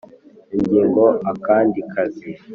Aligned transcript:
Ingingo 0.55 1.01
ya 1.13 1.17
Akandi 1.31 1.79
kazi 1.91 2.29